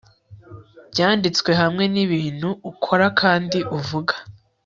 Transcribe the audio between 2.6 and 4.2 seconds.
ukora kandi uvuga